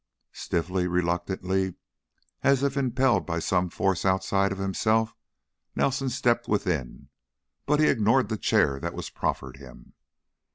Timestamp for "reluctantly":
0.87-1.75